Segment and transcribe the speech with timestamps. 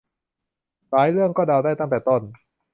[0.89, 2.21] หลายเรื่องก็เดาได้ตั้งแต่ต้น